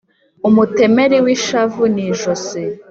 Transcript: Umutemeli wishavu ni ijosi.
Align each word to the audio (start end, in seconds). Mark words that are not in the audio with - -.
Umutemeli 0.47 1.17
wishavu 1.25 1.83
ni 1.93 2.03
ijosi. 2.11 2.61